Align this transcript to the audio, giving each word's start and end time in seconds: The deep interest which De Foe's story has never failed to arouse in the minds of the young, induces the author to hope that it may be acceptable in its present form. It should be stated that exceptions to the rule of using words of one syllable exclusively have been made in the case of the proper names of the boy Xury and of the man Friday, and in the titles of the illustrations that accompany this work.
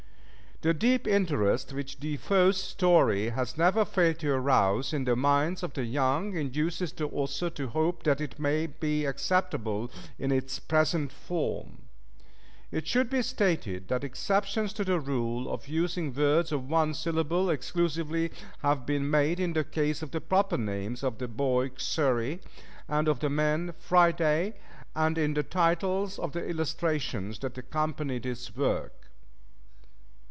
The 0.63 0.75
deep 0.75 1.07
interest 1.07 1.73
which 1.73 1.99
De 1.99 2.15
Foe's 2.17 2.61
story 2.61 3.29
has 3.29 3.57
never 3.57 3.83
failed 3.83 4.19
to 4.19 4.29
arouse 4.29 4.93
in 4.93 5.05
the 5.05 5.15
minds 5.15 5.63
of 5.63 5.73
the 5.73 5.85
young, 5.85 6.35
induces 6.37 6.93
the 6.93 7.07
author 7.07 7.49
to 7.49 7.69
hope 7.69 8.03
that 8.03 8.21
it 8.21 8.37
may 8.37 8.67
be 8.67 9.05
acceptable 9.05 9.89
in 10.19 10.31
its 10.31 10.59
present 10.59 11.11
form. 11.11 11.81
It 12.69 12.85
should 12.85 13.09
be 13.09 13.23
stated 13.23 13.87
that 13.87 14.03
exceptions 14.03 14.71
to 14.73 14.83
the 14.83 14.99
rule 14.99 15.51
of 15.51 15.67
using 15.67 16.13
words 16.13 16.51
of 16.51 16.69
one 16.69 16.93
syllable 16.93 17.49
exclusively 17.49 18.29
have 18.59 18.85
been 18.85 19.09
made 19.09 19.39
in 19.39 19.53
the 19.53 19.63
case 19.63 20.03
of 20.03 20.11
the 20.11 20.21
proper 20.21 20.59
names 20.59 21.01
of 21.01 21.17
the 21.17 21.27
boy 21.27 21.71
Xury 21.79 22.39
and 22.87 23.07
of 23.07 23.19
the 23.19 23.31
man 23.31 23.73
Friday, 23.79 24.57
and 24.95 25.17
in 25.17 25.33
the 25.33 25.41
titles 25.41 26.19
of 26.19 26.33
the 26.33 26.45
illustrations 26.47 27.39
that 27.39 27.57
accompany 27.57 28.19
this 28.19 28.55
work. 28.55 28.93